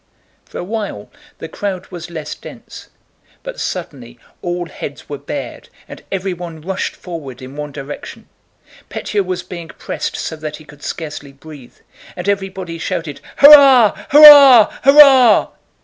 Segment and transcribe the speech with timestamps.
[0.45, 2.89] For a while the crowd was less dense,
[3.43, 8.27] but suddenly all heads were bared, and everyone rushed forward in one direction.
[8.89, 11.75] Pétya was being pressed so that he could scarcely breathe,
[12.15, 13.93] and everybody shouted, "Hurrah!
[14.09, 14.73] hurrah!
[14.83, 15.49] hurrah!"